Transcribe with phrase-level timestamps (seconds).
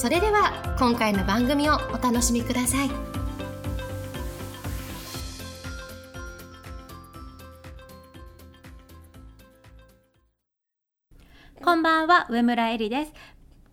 [0.00, 2.90] それでは今回の番組をお楽しみください
[11.62, 13.12] こんばんは、上村えりです。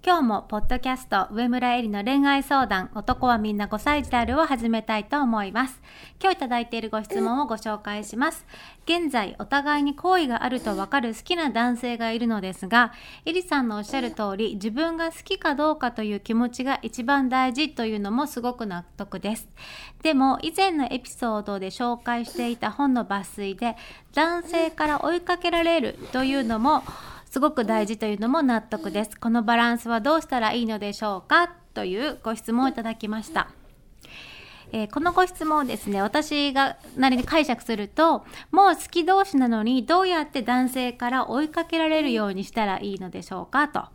[0.07, 5.81] 今日もポッドキャスト上村えりの恋愛相談男はみんな5歳児であるを始めたいと思います。
[6.21, 8.45] 今日いただいているご質問をご紹介します。
[8.85, 12.93] 現在お互いに好意があるとわかる好きな男性がいるのですが
[13.25, 19.49] えりさんのおっしゃる通り自分が好きかどうかという気持ちが一番大事というのもすごく納得です。
[20.03, 23.75] でも以前のエピソードで紹介していた本の抜粋で
[24.13, 26.83] 男性から追いかけられるというのも
[27.29, 29.19] すごく大事というのも納得です。
[29.19, 31.49] このバランスはどうしたらいいのでしょうか？
[31.73, 33.49] というご質問をいただきました。
[34.71, 43.67] えー、このご質問をですね、私がなりに解釈すると、もう好き同士なのにどうやって男性から追いかけられるようにしたらいいのでしょうか？
[43.69, 43.85] と。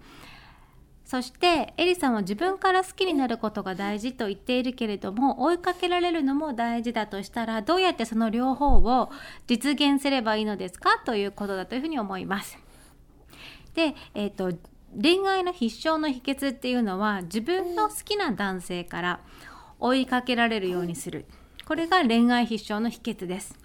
[1.05, 9.11] そして、エリさんは自分から好きになることが大事と言っているけれども、追いかけられるのも大事だとしたら、どうやってその両方を
[9.47, 11.03] 実現すればいいのですか？
[11.05, 12.57] ということだというふうに思います。
[13.75, 14.59] で、えっ、ー、と
[15.01, 19.20] 恋愛の必勝の秘訣っていうのは自分の好きな男性から
[19.81, 21.27] 追いかけられるようにする。
[21.67, 23.59] これが恋愛必勝の秘訣です。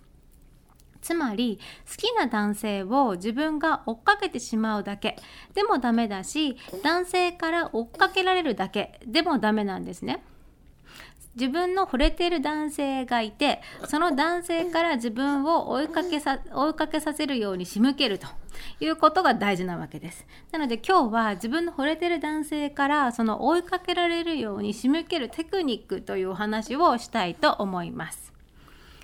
[1.01, 5.17] つまり好きな男性を自分が追っかけてしまうだけ。
[5.53, 10.23] でもダメだし男性から追っかけられるだけでもダメなんですね。
[11.39, 18.27] 自分の惚れてる男性がいてその男性から自分を追いかけさ追いかけさせるように仕向けると
[18.79, 20.25] いうことが大事なわけです。
[20.51, 28.36] なので今日は自分の惚れてる男性からその追いかけられるように仕向けるテクニックというお話をしたいと思います。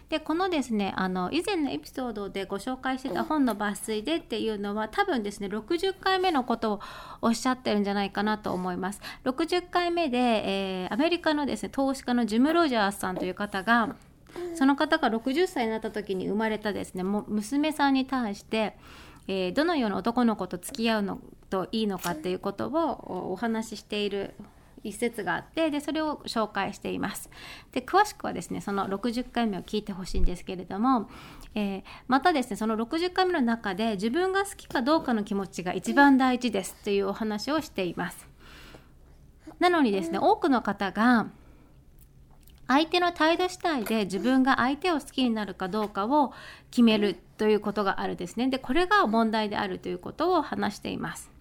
[0.09, 6.79] でこのですねあの以前のエピソードでご紹介してた本の抜粋でっていうのは多分ですね60回目のことを
[7.21, 9.01] おっしゃってるんじゃないかなと思います。
[9.23, 13.95] 60回目で、えー、アメリカのですね投資家のジム・ロジャースさんという方が
[14.55, 18.75] その方が60歳になった時に生まれたですねも娘さんに対して
[19.27, 24.33] えー、どのような男の子と付き合うのといいのかっていうことをお話ししている
[24.83, 27.29] 一節があってでそれを紹介しています。
[27.71, 31.09] で詳しくはですねその60回目を聞いてほしいんですけれども、
[31.55, 38.27] えー、またですねその60回目の中で自分が好きかどうかの気持ちが一番大事ですというお話をしています。
[39.59, 41.27] なのにですね多くの方が
[42.67, 46.33] 相手の態度次第で自分が相手を好きになるかどうかを
[46.71, 48.47] 決めるということがあるですね。
[48.49, 51.32] でこれが問題であるということを話しています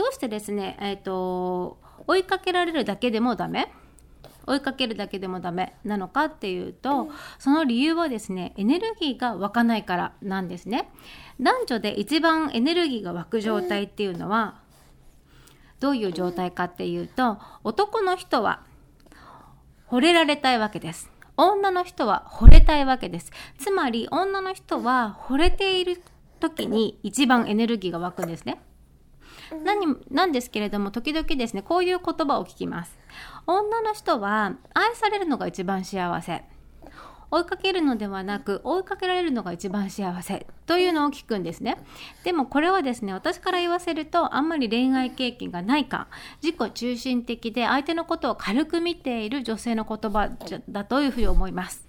[0.00, 3.70] どうしてですね、えーと、追いかけられるだけでもダメ？
[4.46, 10.90] 追いかけるだけでもダメなのかっていうとその理由はですねエネルギーが湧かないからなんですね。
[11.38, 14.62] 男女で一番エネルギーが湧く状態っていうのは
[15.80, 18.62] どういう状態かっていうと男の人は
[19.90, 21.10] 惚れられたいわけです。
[21.36, 23.30] 女の人は惚れたいわけです。
[23.58, 26.02] つまり女の人は惚れている
[26.40, 28.62] 時に一番エネルギーが湧くんですね。
[29.64, 32.98] 何なんですけれども時々ですねこういう言葉を聞きます。
[33.46, 36.44] 女の人は愛されるのが一番幸せ。
[37.32, 40.46] 追いかけるのではなく追いかけられるのが一番幸せ。
[40.66, 41.76] というのを聞くんですね。
[42.24, 46.08] でもこれはですね私から言わせるとあんまり恋愛経験がないか。
[46.42, 50.30] 自己中心的で相手のことを軽く見ている女性の言葉
[50.68, 51.86] だというふうに思います。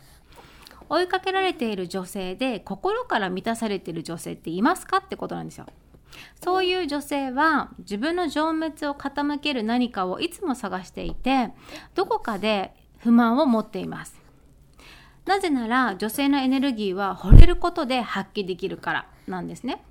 [0.89, 4.97] 追いかけられている女性で心から満たされている女性っていますか？
[4.97, 5.65] ってことなんですよ。
[6.43, 11.49] そういう女性は自分の情熱を傾ける何かをいつも探していて
[11.95, 14.19] どこかで不満を持っています。
[15.25, 19.83] なぜなら女性のエネルギーは惚れることで発揮できるからなんですね。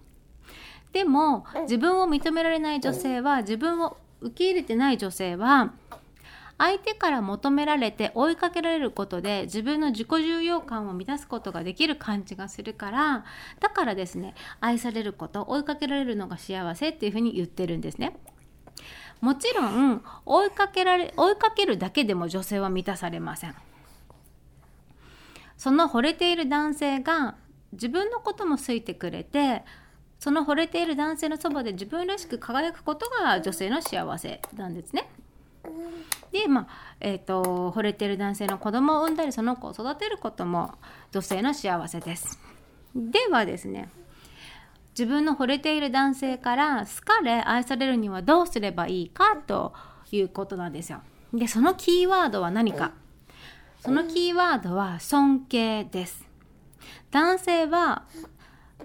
[0.93, 5.73] でも自分を認められない女性は自分を受け入れてない女性は
[6.61, 13.25] 相手から求められて追いかけられることで自分の自己重要感を満たすことができる感じがするから
[13.61, 18.15] だからですね愛されること追いかけられるのが幸せっていうふうに言ってるんですね。
[19.23, 23.55] もちろん追いかけられ追いかけるだけでも女性は満たされません。
[25.57, 27.37] その惚れている男性が
[27.73, 29.65] 自分のことも好いてくれて
[30.19, 35.09] その惚れている男性のそばで自分らしく輝くことが女性の幸せなんですね。
[36.33, 36.67] でまあ
[37.01, 40.75] えーと、惚れてる男性の子供を産んだりその子を育てることも
[41.11, 42.39] 女性の幸せです。
[42.95, 43.89] ではですね
[44.91, 49.73] 自分の惚れている男性から好かれ愛されるにはどうすればいいかと
[50.11, 51.01] いうことなんですよ。
[51.33, 52.93] でそのキーワードは何か
[53.81, 56.27] そのキーワードは尊敬です。
[57.11, 58.05] 男性は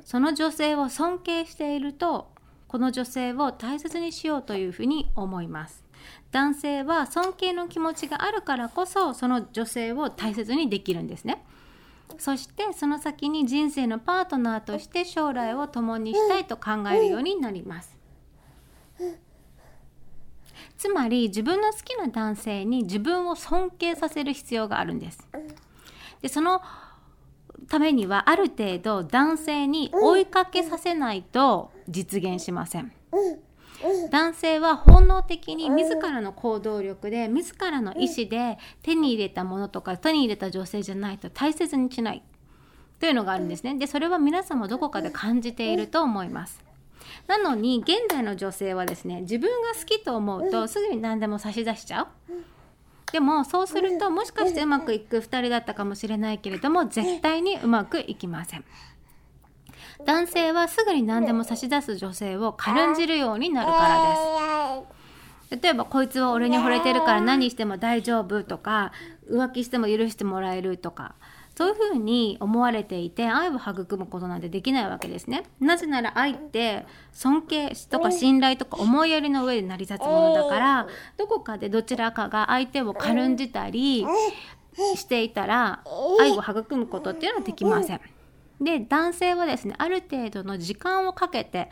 [0.04, 2.32] その女性を尊敬していると
[2.68, 5.85] この女性を大切にしようというふうに思います
[6.32, 11.44] 男性は尊敬の気持ちがあるからこそその女性を大切にできるんですね。
[12.18, 17.98] そしてその先に人生のパートナーとして将来を共にしたいと考えるようになります。
[20.78, 25.28] つまり自分の好きな男性に自分を尊敬させる必要があるんです。
[26.22, 26.62] でその
[27.68, 32.92] ためにはある程度男性に追いかけさせないと実現しません。
[34.12, 42.24] 男性は本能的に自らの行動力で自らの意思で手に入れたものとか手に入れた女性じゃないと大切にしない。
[43.00, 43.76] というのがあるんですね。
[43.76, 46.64] でそれは皆さんもどこかで感じていると思います。
[47.28, 52.08] なのに現代の女性はですね自分が好きと思うとすぐに何でも差し出しちゃう。
[53.12, 58.66] でもそうするともしかしてうまくいく2人だったかもしれないけれども絶対にうまくいきません。
[60.06, 65.62] 男性はすぐに何でも差し出す女性を軽んじるようになるからです。
[65.62, 68.92] 例えばこいつは俺に惚れてるから何しても大丈夫とか
[69.30, 71.16] 浮気しても許してもらえるとか
[71.56, 75.44] そういうふうに思われていて愛を育むことなんてできないわけですね。
[75.60, 84.06] なぜなら愛って尊敬とか信頼とか思いやりの上で成り立つものだからどこかでどちらかが相手を軽んじたり
[84.96, 85.82] していたら
[86.20, 88.02] 愛を育むことっていうのはできません。
[88.62, 91.70] で男性はですねある程度の時間をかけて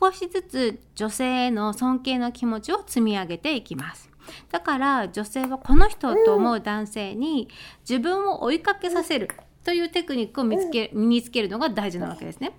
[0.00, 4.10] 少しずつ女性への尊敬の気持ちを積み上げていきます。
[4.50, 7.48] だから女性はこの人と思う男性に
[7.88, 9.28] 自分を追いかけさせる
[9.64, 12.52] というテクニックを見つけ身につけるのが大事なわけですね。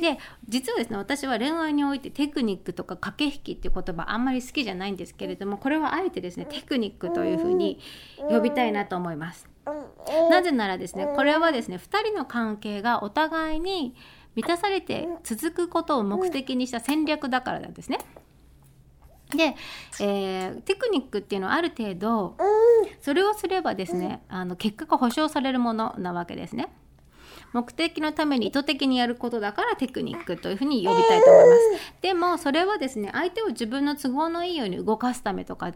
[0.00, 7.78] で実はですね私は恋愛においてテクニックとか駆け引きっていう言葉あんまり好きじゃないんですけれどもこれはあえてですねテクニックというふうに
[8.28, 9.48] 呼びたいなと思います。
[10.30, 13.94] なぜならですねこれはですね2人の関係がお互いに
[14.34, 17.98] 満たされて続くことを目的にした戦略だからなんですね。
[19.30, 19.56] で、
[20.00, 22.36] えー、テクニックっていうのはある程度
[23.00, 26.68] それをすればですねあの結果が保証されるものなわけですね。
[27.52, 32.02] 目的のために意図的にやることだからテクニックというふうに呼びたいと思います。
[32.02, 35.72] でもそれはですね相手を自分の都合のいいように動かすためとか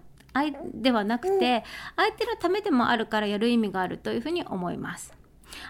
[0.74, 1.64] ではなくて
[1.96, 5.14] 相手のためでもあるからやる意味があるというふうに思います。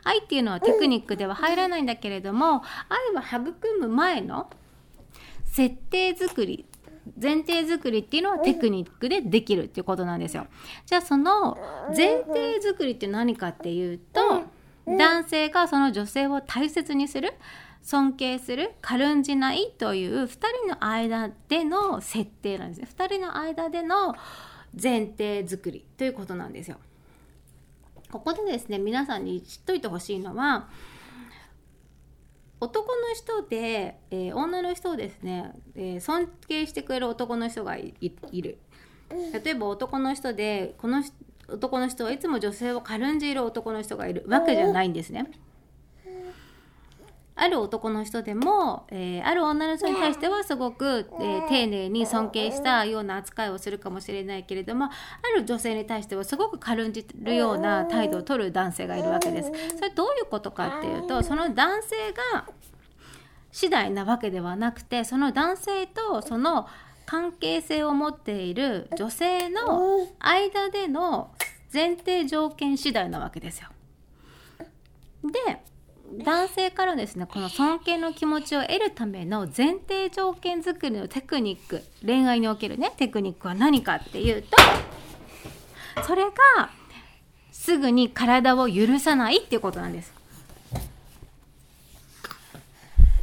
[0.04, 4.50] 愛っていうのはテクニックでは入らないんだけれども愛は育む前の
[5.44, 6.66] 設定作り
[7.20, 10.46] 前提作りっていうのはテクニックでできるっていうことなんですよ。
[10.86, 11.58] じゃあその
[11.96, 14.44] 前提作りって何かっていうと
[14.86, 17.32] 男性がその女性を大切にする
[17.82, 24.14] 尊敬する軽んじないという2人の間での設定なんですね2人の間での
[24.80, 26.78] 前提作りということなんですよ。
[28.10, 30.68] ここでですね皆さんに知っといてほしいのは
[32.60, 37.94] 男の人で、えー、女の人をですね、えー、尊敬してくれる男の人がい
[38.32, 38.58] る
[39.10, 41.02] 例えば男の人でこの
[41.48, 45.30] 男の人はいつも女性を軽んじる男の人がいるわけじゃないんですね。
[47.40, 54.90] ある男の人でも、えー、ある女の人に対してはすごく、えー、丁寧に尊敬したような扱いをするかもしれないけれどもあ
[55.34, 59.50] る女性に対してはすごく軽んじるような態度を取る男性がいるわけです。
[59.76, 62.46] それどういうことかっていうとその男性が
[63.50, 66.68] 次第なわけではなくてその男性とその
[67.06, 71.32] 関係性を持っている女性の間での
[71.72, 73.68] 前提条件次第なわけですよ。
[75.24, 75.69] で
[76.12, 84.48] 男性からですねこの尊敬の気持ちを得るための前提条件作りのテクニック恋愛におけるねテクニックは何かっていうと
[86.02, 86.30] それが
[87.52, 90.12] すぐに体を許さないっていうことなんです。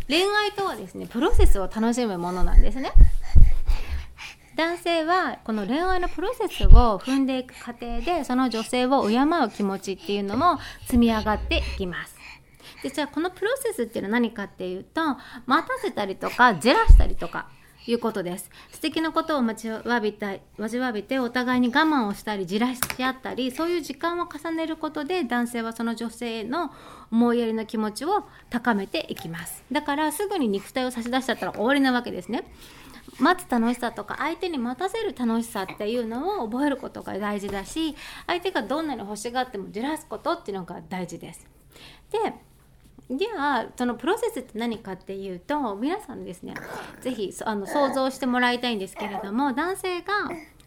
[0.07, 2.91] 恋愛とはですねプロセスを楽しむものなんですね。
[4.55, 12.16] 男性はこの恋愛のプロセスを踏んでいく過程でその女性を敬う気持ちっていうのも積み上がっていきます。
[12.83, 15.01] でじゃあこのプロセスっていうのは何かっていうと
[15.45, 17.49] 待たせたりとかじらしたりとか
[17.87, 18.49] いうことです。
[18.71, 26.71] 素敵なことを待ちわびた待ちわびてお互いに我慢をしたりじらし合ったりそういう時間を重ねることで男性はその女性への
[27.11, 29.63] 思いやりの気持ちを高めていきます。
[29.71, 32.43] だからすぐに肉体を差し出しちゃったら終わりなわけですね。
[33.19, 37.95] 待つ楽しさとか相手に待たせる楽しさっていうのを覚えることが大事だし
[38.27, 41.47] 相手がどんなに欲しがってもじらすことっていうのが大事です。
[42.11, 42.33] で
[43.09, 46.53] じゃあそのプロセスって何かっていうと皆さんですね
[47.01, 50.13] 是非あの想像してもらいたいんですけれども男性が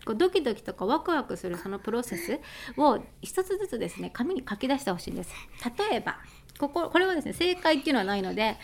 [0.07, 2.41] こうドキドキとかワクワクするそのプロセス
[2.79, 5.31] を一つずつですね紙に書き出してほしいんです。
[5.79, 6.19] 例えば
[6.59, 8.57] こここれはですね正解っていうのはないので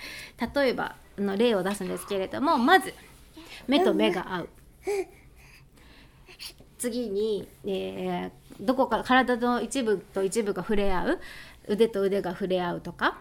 [0.54, 2.94] 例えばの例を出すんですけれどもまず
[3.68, 4.48] 目と目が合う。
[6.78, 11.20] 次に、えー、どこか体の一部と一部が触れ合う
[11.68, 13.18] 腕と腕が触れ合うとか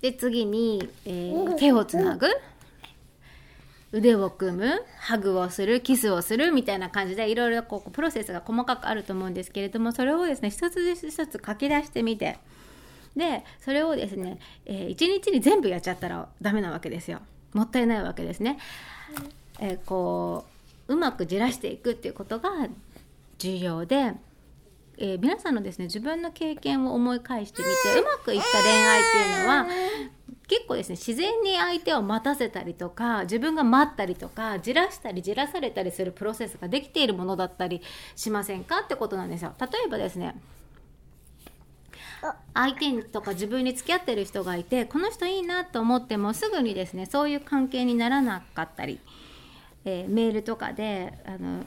[0.00, 2.28] で次に、えー、手をつなぐ。
[3.90, 4.82] 腕を組む。
[4.98, 5.80] ハグをする。
[5.80, 12.38] キスをするみたいな感じでいろいろこうプロセスが細かくあると思うんですけれどもそれをですね一つ一つ書き出してみて。
[13.16, 17.20] でそれをですね、えー、一日に全部やっちゃったらダメなわけですよ。
[17.52, 18.58] もったいないわけですね。
[19.58, 20.44] えー、こ
[20.86, 22.50] ううまくじらしていくっていうことが
[23.38, 24.12] 重要で
[25.00, 29.66] えー、皆さんのですね自分の経験を思い返してみてうまくいった恋愛っていうのは
[30.48, 37.80] 結構ですね自然に相手を待たせたりとか自分が待ったりとかじらしたりじらされたりするプロセスができているものだったり
[38.16, 39.54] しませんかってことなんですよ。
[39.60, 40.34] 例えばですね
[42.52, 48.98] 相手とか自分に付き合ってる人がいてこの人いいなと思ってもすぐにですねそういう関係にならなかったり、
[49.84, 51.62] えー、メールとかであの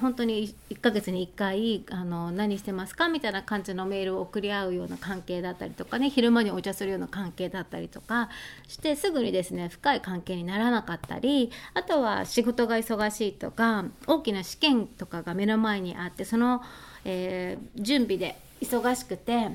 [0.00, 8.28] 本当に1ヶ月に1回あの何してますかみたいな感じのメールを送り合うような関係だったりとかね昼間にお茶するような関係だったりとか
[8.66, 16.62] してすぐにですね深い関係にならなかったりあとは仕事が忙しいとか大きな試験とかが目の前にあってその、
[17.04, 19.50] えー、準備で忙しくて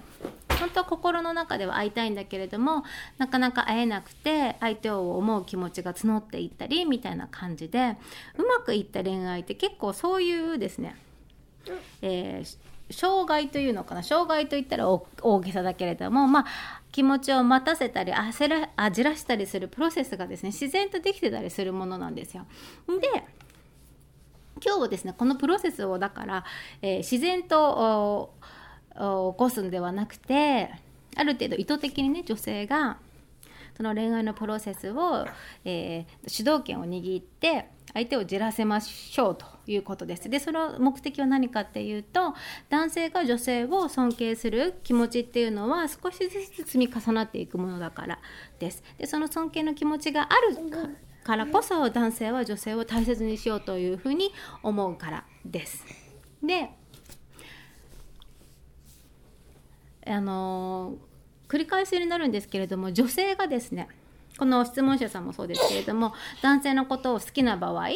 [0.63, 2.86] 本当は心の中では会いたいんだけれども
[3.17, 7.98] なかなか会えなくて相手を思う気持ちが募っていったりみたいな感じで
[8.38, 10.96] うまくいった恋愛って結構そういうですね、
[12.01, 16.46] えー、障害というのかな障害といったら大げさだけれどもまあ
[16.93, 22.46] 気持ちを待たせたり焦らあじらしたりするプロセスがですね自然とできてたりするものなんですよ。
[22.88, 23.25] で
[24.65, 26.46] 今日はですねこのプロセスをだから、
[26.82, 28.34] えー、自然と
[28.94, 29.00] 起
[29.38, 30.72] こすんではなくて
[31.16, 32.98] ある程度意図的にね女性が
[33.76, 35.26] その恋愛のプロセスを、
[35.66, 40.30] えー、主導権を握って相手をじらせましょうということです。
[40.30, 42.34] でその目的は何かっていうと
[42.70, 48.20] 男性が女性を尊敬する気持ちっていうのは少しずつ積み重なっていくものだから
[48.60, 48.84] です。
[48.98, 50.58] でその尊敬の気持ちがある
[51.24, 54.32] からこそ男性は女性を大切にしようというふうに
[54.62, 55.86] 思うからです。
[56.42, 56.70] で
[60.08, 60.96] あの
[61.48, 63.88] 繰り返しになるんですけれども女性がですね
[64.38, 67.90] この質問者さんもそうですけれども男性のことを好きな場合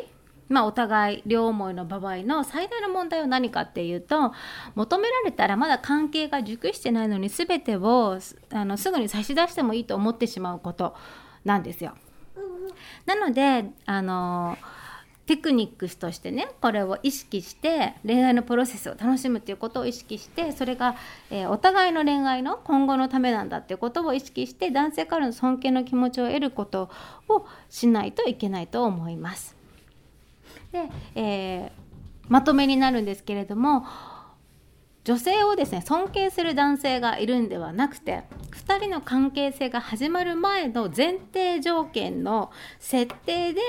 [0.50, 4.34] まあ、お互い両思いの場合の最大の問題は何かっていうと
[4.76, 8.18] 求められたらまだ関係が熟してないのに全てを
[8.52, 10.96] あのすぐに差し出してもいいと思ってしまうこと
[11.44, 11.96] なんですよ。
[13.06, 14.58] なのであの
[15.27, 20.96] テクニックとしてねこれを意識して恋愛のプロセスを楽しむっていうことを意識してそれが、
[21.29, 26.89] えー、お互いの恋愛の今後のためなんだっていうことを意識して男性からの尊敬の気持ちを得ること
[27.27, 29.55] をしないといけないと思います。
[30.72, 31.72] で、えー、
[32.29, 33.86] まとめになるんですけれども
[35.08, 43.62] 女性をですね尊敬する男性がいるんではなくて2人の関係性が始まる前の前提条件の設定で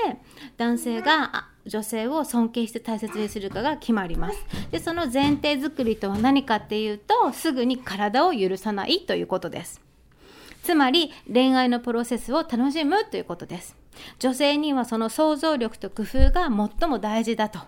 [0.57, 4.45] 男性が女性を尊敬して大切にするかが決まります。
[4.71, 9.79] でその前提作りとは何かっていうとすぐに体を許さないということです。
[10.63, 13.77] つまり恋愛のプロセスを楽しむということです。
[14.19, 17.59] 女性にはその想像力と工夫が最も大事だと。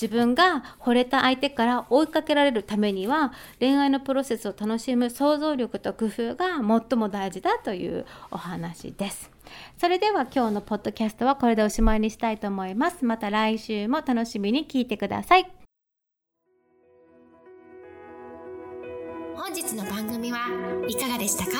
[0.00, 9.30] 自分が惚れた相手から追いかけられるためには恋愛のプロセスを楽しむ想像力と工夫が最も大事だというお話です。
[9.76, 13.04] それでは今日のポッドキャストはこれでおしまいにしたいと思います。
[13.04, 15.50] また来週も楽しみに聞いてください。
[19.34, 20.38] 本日の番組は
[20.86, 21.52] いかがでしたか？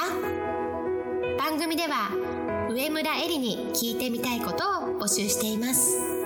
[1.38, 2.11] 番組では
[2.71, 6.17] 上村えりに聞いてみたいことを募集しています。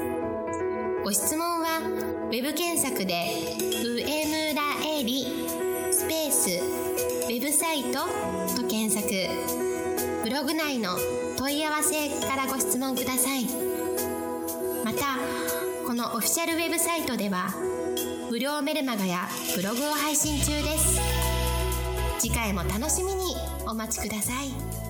[1.04, 1.80] ご質問は
[2.30, 3.24] web 検索で
[3.82, 5.26] 「上村えり」
[5.92, 6.48] スペース
[7.26, 7.98] 「ウェブサイト」
[8.54, 9.08] と検索。
[10.22, 10.96] ブログ内の
[11.36, 13.46] 問い合わせからご質問ください。
[14.84, 15.18] また
[15.84, 17.52] このオフィシャルウェブサイトでは
[18.30, 21.00] 無料メルマガやブログを配信中です。
[22.20, 23.34] 次回も楽しみに
[23.66, 24.81] お待ちください。